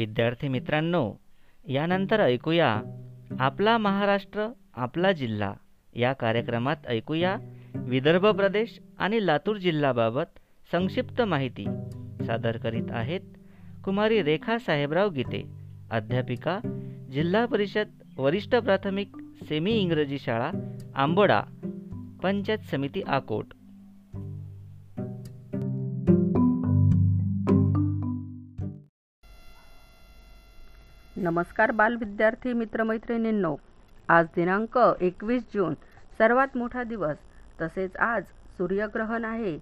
विद्यार्थी 0.00 0.48
मित्रांनो 0.48 1.14
यानंतर 1.68 2.20
ऐकूया 2.20 2.82
आपला 3.40 3.78
महाराष्ट्र 3.78 4.46
आपला 4.76 5.12
जिल्हा. 5.12 5.52
या 5.94 6.12
कार्यक्रमात 6.12 6.76
ऐकूया 6.86 7.36
विदर्भ 7.74 8.26
प्रदेश 8.26 8.80
आणि 8.98 9.26
लातूर 9.26 9.56
जिल्ह्याबाबत 9.56 10.38
संक्षिप्त 10.72 11.22
माहिती. 11.22 11.64
सादर 12.26 12.56
करीत 12.56 12.90
आहेत 12.90 13.20
कुमारी 13.84 14.22
रेखा 14.22 14.58
साहेबराव 14.58 15.10
गीते 15.10 15.42
अध्यापिका 15.90 16.58
जिल्हा 17.12 17.46
परिषद 17.46 17.88
वरिष्ठ 18.18 18.56
प्राथमिक 18.56 19.16
सेमी 19.42 19.72
इंग्रजी 19.72 20.18
शाळा 20.18 20.50
आंबोडा 20.94 21.42
पंचायत 22.22 22.58
समिती 22.58 23.02
आकोट. 23.02 23.46
नमस्कार 31.20 31.70
बालविद्यार्थी 31.70 32.52
मित्रमैत्रिणींनो. 32.52 33.56
आज 34.08 34.26
दिनांक 34.36 34.78
एकवीस 35.00 35.42
जून 35.54 35.74
सर्वात 36.18 36.56
मोठा 36.56 36.82
दिवस. 36.82 37.16
तसेच 37.60 37.96
आज 37.96 38.24
सूर्यग्रहण 38.58 39.24
आहे. 39.24 39.58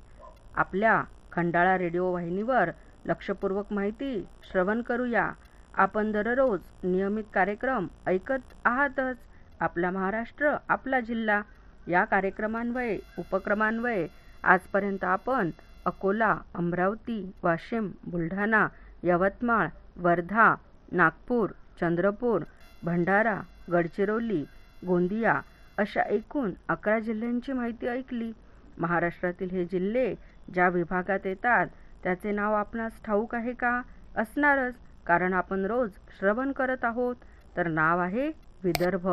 आपल्या 0.55 1.03
खंडाळा 1.33 1.79
रेडिओ 1.79 2.12
वाहिनीवर 2.12 2.71
लक्षपूर्वक 3.07 3.73
माहिती 3.73 4.27
श्रवण 4.51 4.83
करूया. 4.83 5.33
आपण 5.75 6.12
दररोज 6.12 6.61
नियमित 6.83 7.25
कार्यक्रम 7.34 7.87
ऐकत 8.06 8.55
आहातच. 8.65 9.17
आपला 9.61 9.91
महाराष्ट्र 9.91 10.56
आपला 10.69 11.01
जिल्हा 11.01 11.43
या 11.89 12.05
कार्यक्रमान्वये 12.05 12.98
उपक्रमान्वये. 13.19 14.09
आजपर्यंत 14.45 15.05
आपण 15.05 15.51
अकोला 15.87 16.37
अमरावती 16.55 17.33
वाशिम 17.43 17.91
बुलढाणा 18.06 18.69
यवतमाळ 19.03 19.69
वर्धा 19.97 20.55
नागपूर 20.92 21.50
चंद्रपूर 21.81 22.42
भंडारा 22.83 23.41
गडचिरोली 23.72 24.44
गोंदिया 24.86 25.41
अशा 25.78 26.03
एकूण 26.03 26.50
अकरा 26.69 26.98
जिल्ह्यांची 26.98 27.53
माहिती 27.53 27.86
ऐकली. 27.86 28.33
महाराष्ट्रातील 28.78 29.50
हे 29.50 29.64
जिल्हे 29.64 30.14
ज्या 30.55 30.69
विभागात 30.69 31.19
येतात 31.25 31.66
त्याचे 32.03 32.31
नाव 32.31 32.55
आपणास 32.55 33.03
ठाऊक 33.05 33.34
आहे 33.34 33.53
का? 33.53 33.83
असणारच. 34.16 34.75
कारण 35.06 35.33
आपण 35.33 35.64
रोज 35.64 35.91
श्रवण 36.19 36.53
करत 36.53 36.84
आहोत. 36.84 37.16
तर 37.56 37.69
नाव 37.69 37.98
आहे 37.98 38.28
विदर्भ. 38.64 39.09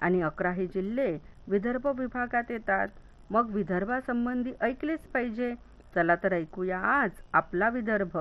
आणि 0.00 0.22
अकरा 0.22 0.50
हे 0.50 0.66
जिल्हे 0.66 1.18
विदर्भ 1.48 1.86
विभागात 1.98 2.50
येतात. 2.50 2.88
मग 3.30 3.50
विदर्भासंबंधी 3.50 4.52
ऐकलेच 4.60 5.00
पाहिजे. 5.00 5.54
चला 5.94 6.14
तर 6.14 6.32
ऐकूया 6.32 6.78
आज 6.78 7.10
आपला 7.32 7.68
विदर्भ. 7.68 8.18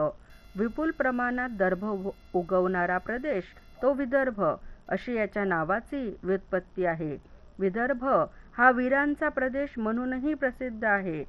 विपुल 0.56 0.92
प्रमाणात 0.92 1.50
दर्भ 1.50 1.84
उगवणारा 2.34 2.98
प्रदेश 2.98 3.44
तो 3.82 3.94
विदर्भ 3.94 4.42
अशी 4.90 5.16
याच्या 5.16 5.44
नावाची 5.44 6.10
व्युत्पत्ती 6.24 6.86
आहे. 6.86 7.18
विदर्भ 7.60 8.06
हा 8.56 8.70
वीरांचा 8.72 9.30
प्रदेश 9.30 9.74
म्हणूनही 9.78 10.34
प्रसिद्ध 10.34 10.84
आहे. 10.86 11.24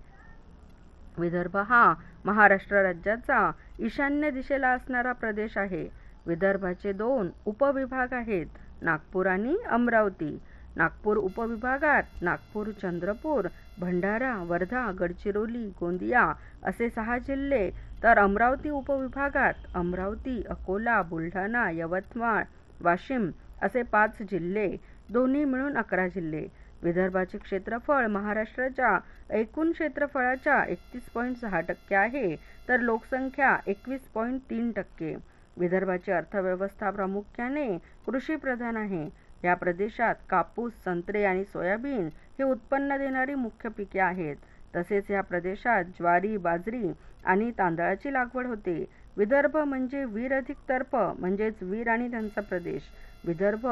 विदर्भ 1.19 1.57
हा 1.57 1.85
महाराष्ट्र 2.25 2.83
राज्याचा 2.83 3.51
ईशान्य 3.79 4.31
दिशेला 4.31 4.69
असणारा 4.69 5.13
प्रदेश 5.13 5.57
आहे. 5.59 5.87
विदर्भाचे 6.27 6.93
दोन 6.93 7.31
उपविभाग 7.47 8.13
आहेत 8.13 8.47
नागपूर 8.83 9.27
आणि 9.27 9.57
अमरावती. 9.69 10.39
नागपूर 10.77 11.17
उपविभागात 11.19 12.23
नागपूर 12.23 12.71
चंद्रपूर 12.73 13.49
भंडारा 13.79 14.35
वर्धा 14.43 14.91
गडचिरोली 14.99 15.65
गोंदिया 15.79 16.25
असे 16.63 16.89
सहा 16.91 17.17
जिल्हे 17.19 17.69
तर 18.03 18.19
अमरावती 18.19 18.71
उपविभागात 18.71 19.67
अमरावती 19.75 20.43
अकोला 20.51 21.01
बुलढाणा 21.03 21.69
यवतमाळ 21.71 22.43
वाशिम 22.81 23.31
असे 23.63 23.83
पाच 23.93 24.23
जिल्हे 24.31 24.69
दोन्ही 25.09 25.45
मिळून 25.45 25.77
अकरा 25.79 26.07
जिल्हे. 26.09 26.47
विदर्भाचे 26.83 27.39
क्षेत्रफळ 27.39 28.07
महाराष्ट्राच्या 28.07 28.99
एकूण 29.37 29.71
क्षेत्रफळाच्या 29.73 30.63
एकतीस 30.65 31.09
पॉईंट 31.15 31.37
सहा 31.37 31.61
टक्के 31.61 31.95
आहे 31.97 32.35
तर 32.69 32.81
लोकसंख्या 32.81 33.57
एकवीस 33.67 34.09
पॉईंट 34.15 34.41
तीन 34.51 34.71
टक्के. 34.77 35.15
विदर्भाची 35.57 36.13
अर्थव्यवस्था 36.13 36.91
प्रामुख्याने 36.91 37.69
कृषीप्रधान 38.07 38.77
आहे. 38.77 39.09
या 39.47 39.55
प्रदेशात 39.57 40.15
कापूस 40.31 40.73
संत्रे 40.85 41.25
आणि 41.25 41.45
सोयाबीन 41.45 42.07
हे 42.39 42.45
उत्पन्न 42.45 42.97
देणारी 42.99 43.35
मुख्य 43.37 43.69
पिके 43.77 44.01
आहेत. 44.03 44.37
तसेच 44.75 45.11
या 45.11 45.21
प्रदेशात 45.23 45.85
ज्वारी 45.99 46.37
बाजरी 46.37 46.93
आणि 47.25 47.51
तांदळाची 47.59 48.13
लागवड 48.13 48.47
होते. 48.47 48.85
विदर्भ 49.17 49.57
म्हणजे 49.59 50.05
वीर 50.07 50.33
अधिक 50.33 50.57
तर्फ 50.69 50.95
म्हणजेच 51.19 51.63
वीर 51.63 51.89
आणि 51.89 52.11
त्यांचा 52.11 52.41
प्रदेश. 52.41 52.83
विदर्भ 53.25 53.67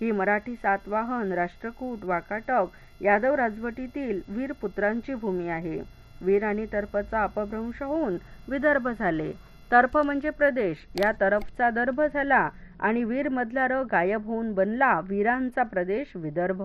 ही 0.00 0.10
मराठी 0.12 0.54
सातवाहन 0.56 1.32
राष्ट्रकूट 1.32 2.04
वाकाटक 2.04 2.76
यादव 3.00 3.34
राजवटीतील 3.34 4.20
वीर 4.28 4.52
पुत्रांची 4.60 5.14
भूमी 5.14 5.48
आहे. 5.48 5.80
वीर 6.20 6.44
आणि 6.44 6.66
तर्फचा 6.72 7.22
अपभ्रंश 7.22 7.82
होऊन 7.82 8.16
विदर्भ 8.48 8.88
झाले. 8.88 9.32
तर्फ 9.70 9.96
म्हणजे 9.96 10.30
प्रदेश. 10.32 10.86
या 10.94 11.12
तरफचा 11.20 11.70
दर्भ 11.70 12.00
झाला 12.04 12.48
आणि 12.80 13.04
वीर 13.04 13.28
मधला 13.28 13.66
र 13.68 13.82
गायब 13.92 14.26
होऊन 14.26 14.52
बनला 14.54 15.00
वीरांचा 15.00 15.62
प्रदेश 15.62 16.12
विदर्भ 16.16 16.62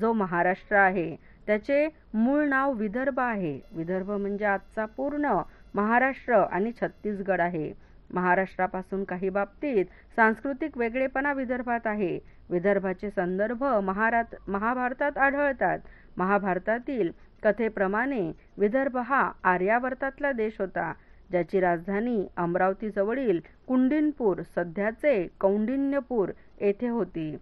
जो 0.00 0.12
महाराष्ट्र 0.12 0.76
आहे. 0.76 1.16
त्याचे 1.46 1.88
मूळ 2.14 2.44
नाव 2.48 2.72
विदर्भ 2.72 3.20
आहे. 3.20 3.60
विदर्भ 3.72 4.10
म्हणजे 4.10 4.44
आजचा 4.44 4.84
पूर्ण 4.86 5.38
महाराष्ट्र 5.74 6.34
आणि 6.52 6.72
छत्तीसगड 6.82 7.40
आहे. 7.40 7.72
महाराष्ट्रापासून 8.14 9.04
काही 9.04 9.28
बाबतीत 9.28 9.84
सांस्कृतिक 10.16 10.78
वेगळेपणा 10.78 11.32
विदर्भात 11.32 11.86
आहे. 11.86 12.18
विदर्भाचे 12.50 13.10
संदर्भ 13.10 13.64
महारात 13.64 14.34
महाभारतात 14.48 15.18
आढळतात. 15.18 15.78
महाभारतातील 16.16 17.10
कथेप्रमाणे 17.42 18.32
विदर्भ 18.58 18.96
हा 18.96 19.30
आर्यावर्तातला 19.44 20.32
देश 20.32 20.60
होता. 20.60 20.92
ज्याची 21.30 21.60
राजधानी 21.60 22.26
अमरावतीजवळील 22.36 23.40
कुंडिनपूर 23.66 24.42
सध्याचे 24.54 25.26
कौंडिन्यपूर 25.40 26.30
येथे 26.60 26.88
होती. 26.88 27.36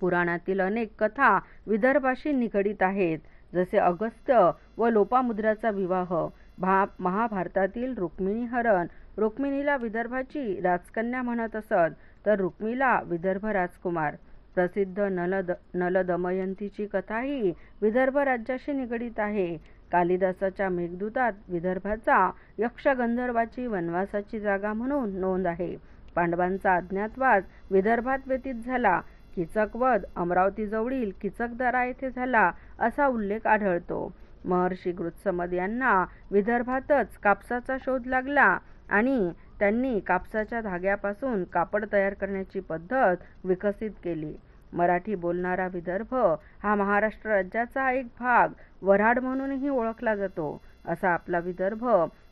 पुराणातील 0.00 0.60
अनेक 0.60 0.90
कथा 0.98 1.38
विदर्भाशी 1.66 2.32
निगडीत 2.32 2.82
आहेत 2.82 3.18
जसे 3.54 3.78
अगस्त्य 3.78 4.50
व 4.78 4.88
लोपामुद्राचा 4.88 5.70
विवाह 5.70 6.14
भा 6.58 6.84
महाभारतातील 6.98 7.94
रुक्मिणी 7.98 8.44
हरण 8.44 8.86
रुक्मिणीला 9.16 9.76
विदर्भाची 9.76 10.60
राजकन्या 10.60 11.22
म्हणत 11.22 11.56
असत 11.56 11.94
तर 12.26 12.40
रुक्मीला 12.40 13.00
विदर्भ 13.06 13.46
राजकुमार. 13.46 14.14
प्रसिद्ध 14.54 15.00
नलद 15.00 15.50
नलदमयंतीची 15.74 16.86
कथाही 16.86 17.52
विदर्भ 17.82 18.18
राज्याशी 18.18 18.72
निगडीत 18.72 19.18
आहे. 19.18 19.56
कालिदासाच्या 19.94 20.68
मेघदूतात 20.68 21.32
विदर्भाचा 21.48 22.18
यक्षगंधर्वाची 22.58 23.66
वनवासाची 23.66 24.40
जागा 24.40 24.72
म्हणून 24.72 25.10
नोंद 25.20 25.46
आहे. 25.46 25.76
पांडवांचा 26.14 26.74
अज्ञातवास 26.76 27.44
विदर्भात 27.70 28.26
व्यतीत 28.26 28.54
झाला. 28.54 29.00
किचकवध 29.36 30.04
अमरावतीजवळील 30.16 31.10
किचकदरा 31.20 31.84
येथे 31.84 32.10
झाला 32.10 32.50
असा 32.78 33.06
उल्लेख 33.06 33.46
आढळतो. 33.46 34.10
महर्षी 34.44 34.92
गृत्समद 34.92 35.52
यांना 35.54 36.04
विदर्भातच 36.30 37.16
कापसाचा 37.18 37.76
शोध 37.80 38.06
लागला 38.06 38.56
आणि 38.88 39.30
त्यांनी 39.58 40.00
कापसाच्या 40.00 40.60
धाग्यापासून 40.60 41.44
कापड 41.44 41.84
तयार 41.92 42.14
करण्याची 42.14 42.60
पद्धत 42.60 43.24
विकसित 43.44 43.90
केली. 44.04 44.34
मराठी 44.74 45.14
बोलणारा 45.14 45.66
विदर्भ 45.66 46.14
हा 46.62 46.74
महाराष्ट्र 46.74 47.30
राज्याचा 47.30 47.90
एक 47.92 48.06
भाग 48.20 48.52
वऱ्हाड 48.82 49.18
म्हणूनही 49.18 49.68
ओळखला 49.68 50.14
जातो. 50.14 50.60
असा 50.86 51.10
आपला 51.10 51.38
विदर्भ 51.38 51.84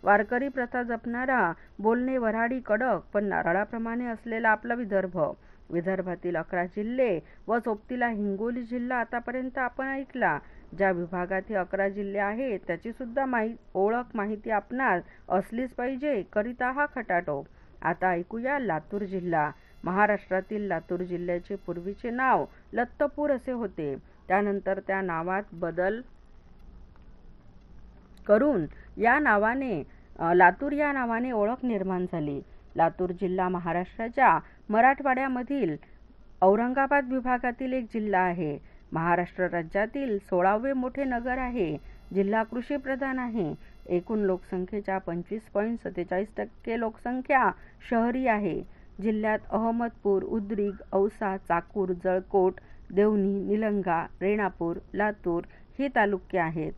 वारकरी 0.03 0.49
प्रथा 0.49 0.83
जपणारा 0.83 1.53
बोलणे 1.79 2.17
वऱ्हाडी 2.19 2.61
कडक 2.61 3.01
पण 3.13 3.25
नारळाप्रमाणे 3.25 4.07
असलेला 4.07 4.49
आपला 4.49 4.75
विदर्भ. 4.75 5.19
विदर्भातील 5.71 6.37
अकरा 6.37 6.65
जिल्हे 6.67 7.19
व 7.49 7.59
सोबतीला 7.59 8.09
हिंगोली 8.09 8.63
जिल्हा 8.63 8.99
आतापर्यंत 8.99 9.59
आपण 9.59 9.87
ऐकला. 9.87 10.39
ज्या 10.79 10.91
विभागातील 10.91 11.57
अकरा 11.57 11.89
जिल्हे 11.89 12.21
आहेत 12.21 12.61
त्याची 12.67 12.93
सुद्धा 12.93 13.25
माही 13.27 13.55
ओळख 13.75 14.17
माहिती 14.17 14.51
आपणास 14.51 15.03
असलीच 15.29 15.71
पाहिजे 15.71 16.23
करिता 16.33 16.71
हा 16.71 16.87
खटाटो. 16.95 17.43
आता 17.83 18.11
ऐकूया 18.11 18.59
लातूर 18.59 19.03
जिल्हा. 19.03 19.51
महाराष्ट्रातील 19.85 20.63
लातूर 20.63 21.03
जिल्ह्याचे 21.03 21.57
पूर्वीचे 21.57 22.11
नाव 22.11 22.45
लत्तपूर 22.73 23.31
असे 23.31 23.53
होते. 23.53 23.95
त्यानंतर 24.29 24.81
त्या 24.87 25.01
नावात 25.01 25.43
बदल 25.53 26.01
करून 28.27 28.67
या 28.97 29.19
नावाने 29.19 29.83
लातूर 30.35 30.73
या 30.73 30.93
नावाने 30.93 31.31
ओळख 31.33 31.65
निर्माण 31.65 32.05
झाली. 32.13 32.41
लातूर 32.77 33.11
जिल्हा 33.11 33.49
महाराष्ट्राच्या 33.49 34.39
मराठवाड्यामधील 34.69 35.77
औरंगाबाद 36.43 37.13
विभागातील 37.13 37.73
एक 37.73 37.85
जिल्हा 37.95 38.21
आहे. 38.21 38.59
महाराष्ट्र 38.93 39.49
राज्यातील 39.49 40.19
सोळावे 40.19 40.73
मोठे 40.73 41.05
नगर 41.05 41.39
आहे. 41.39 41.77
जिल्हा 42.15 42.43
कृषी 42.43 42.77
प्रधान 42.77 43.19
आहे. 43.19 43.55
एकूण 43.87 44.19
लोकसंख्येच्या 44.19 44.99
पंचवीस 44.99 45.43
पॉईंट 45.43 45.79
सत्तेचाळीस 45.79 46.29
टक्के 46.37 46.79
लोकसंख्या 46.81 47.51
शहरी 47.91 48.27
आहे. 48.27 48.63
जिल्ह्यात 49.01 49.39
अहमदपूर 49.51 50.23
उद्रिग 50.23 50.83
औसा 50.93 51.37
चाकूर 51.39 51.93
जळकोट 52.05 52.61
देवणी 52.91 53.39
निलंगा 53.41 54.01
रेणापूर 54.21 54.79
लातूर 54.95 55.43
ही 55.79 55.89
तालुके 55.89 56.39
आहेत. 56.39 56.73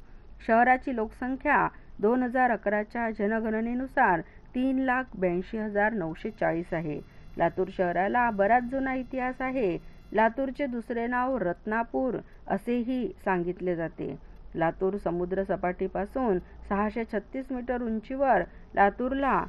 शहराची 0.47 0.95
लोकसंख्या 0.97 1.67
दोन 2.01 2.23
हजार 2.23 2.51
अकराच्या 2.51 3.11
जनगणनेनुसार 3.11 4.21
तीन 4.55 4.79
लाख 4.79 5.17
ब्याऐंशी 5.17 5.59
हजार 5.59 5.93
नऊशे 5.93 6.31
चाळीस 6.31 6.73
आहे. 6.75 7.01
लातूर 7.39 7.69
शहराला 7.77 8.31
बराच 8.31 8.65
जुना 8.71 8.95
इतिहास 8.95 9.41
आहे. 9.41 9.77
लातूरचे 10.13 10.67
दुसरे 10.67 11.07
नाव 11.07 11.37
रत्नापूर 11.39 12.17
असेही 12.47 13.07
सांगितले 13.25 13.77
जाते. 13.77 14.15
लातूर 14.55 14.97
समुद्र 14.97 15.43
सपाटीपासून 15.45 16.39
सहाशे 16.69 17.05
छत्तीस 17.05 17.51
मीटर 17.53 17.83
उंचीवर 17.83 18.43
लातूरला 18.75 19.45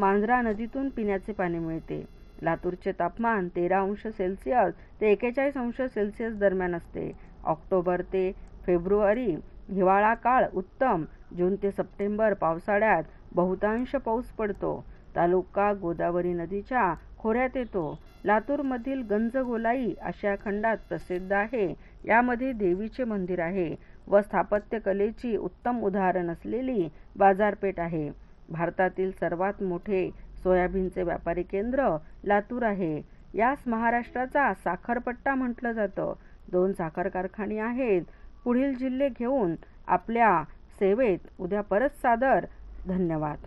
मांजरा 0.00 0.40
नदीतून 0.42 0.88
पिण्याचे 0.88 1.32
पाणी 1.32 1.58
मिळते. 1.58 2.02
लातूरचे 2.42 2.92
तापमान 2.98 3.48
तेरा 3.56 3.80
अंश 3.80 4.06
सेल्सिअस 4.08 4.74
ते 5.00 5.10
एकेचाळीस 5.12 5.56
अंश 5.56 5.80
सेल्सिअस 5.84 6.36
दरम्यान 6.38 6.74
असते. 6.74 7.10
ऑक्टोबर 7.44 8.02
ते 8.12 8.30
फेब्रुवारी 8.66 9.26
हिवाळा 9.70 10.12
काळ 10.14 10.44
उत्तम. 10.54 11.04
जून 11.36 11.56
ते 11.56 11.70
सप्टेंबर 11.70 12.34
पावसाळ्यात 12.34 13.02
बहुतांश 13.32 13.94
पाऊस 13.96 14.30
पडतो. 14.38 14.72
तालुका 15.14 15.72
गोदावरी 15.72 16.32
नदीच्या 16.32 16.92
खोऱ्यात 17.18 17.56
येतो. 17.56 17.84
लातूरमधील 18.24 19.02
गंजगोलाई 19.10 19.92
आशिया 20.02 20.34
खंडात 20.44 20.76
प्रसिद्ध 20.88 21.32
आहे. 21.32 21.66
यामध्ये 22.04 22.52
देवीचे 22.52 23.04
मंदिर 23.04 23.40
आहे 23.40 23.74
व 24.08 24.20
स्थापत्यकलेची 24.20 25.36
उत्तम 25.36 25.80
उदाहरण 25.84 26.30
असलेली 26.30 26.88
बाजारपेठ 27.16 27.80
आहे. 27.80 28.08
भारतातील 28.50 29.10
सर्वात 29.10 29.62
मोठे 29.62 30.10
सोयाबीनचे 30.42 31.02
व्यापारी 31.02 31.42
केंद्र 31.42 31.96
लातूर 32.24 32.62
आहे. 32.62 33.02
यास 33.34 33.58
महाराष्ट्राचा 33.66 34.54
साखरपट्टा 34.54 35.34
म्हटलं 35.34 35.72
जातं. 35.72 36.12
दोन 36.52 36.72
साखर 36.72 37.08
कारखाने 37.08 37.58
आहेत. 37.58 38.02
पुढील 38.44 38.76
जिल्हे 38.76 39.08
घेऊन 39.08 39.54
आपल्या 39.86 40.42
सेवेत 40.78 41.18
उद्या 41.40 41.60
परत 41.60 41.90
सादर. 41.90 42.46
धन्यवाद. 42.86 43.38